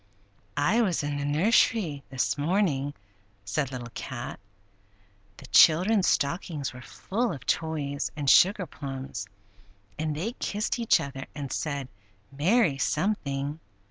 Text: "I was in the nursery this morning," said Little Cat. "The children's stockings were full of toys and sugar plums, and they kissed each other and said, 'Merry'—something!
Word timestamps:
"I 0.57 0.81
was 0.81 1.03
in 1.03 1.17
the 1.17 1.25
nursery 1.25 2.01
this 2.09 2.35
morning," 2.35 2.95
said 3.45 3.71
Little 3.71 3.91
Cat. 3.93 4.39
"The 5.37 5.45
children's 5.45 6.07
stockings 6.07 6.73
were 6.73 6.81
full 6.81 7.31
of 7.31 7.45
toys 7.45 8.11
and 8.15 8.27
sugar 8.27 8.65
plums, 8.65 9.27
and 9.99 10.15
they 10.15 10.31
kissed 10.31 10.79
each 10.79 10.99
other 10.99 11.27
and 11.35 11.51
said, 11.51 11.87
'Merry'—something! 12.31 13.59